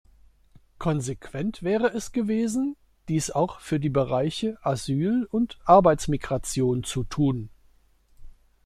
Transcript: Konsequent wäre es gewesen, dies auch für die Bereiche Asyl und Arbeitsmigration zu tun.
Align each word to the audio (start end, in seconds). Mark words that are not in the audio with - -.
Konsequent 0.79 1.61
wäre 1.61 1.93
es 1.93 2.11
gewesen, 2.11 2.75
dies 3.07 3.29
auch 3.29 3.59
für 3.59 3.79
die 3.79 3.89
Bereiche 3.91 4.57
Asyl 4.63 5.27
und 5.29 5.59
Arbeitsmigration 5.65 6.83
zu 6.83 7.03
tun. 7.03 7.51